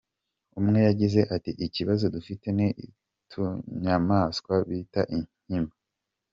Umwe 0.59 0.79
yagize 0.87 1.21
ati 1.35 1.51
"Ikibazo 1.65 2.03
dufite 2.15 2.47
ni 2.57 2.67
utunyamaswa 2.85 4.53
bita 4.67 5.01
inkima. 5.15 5.71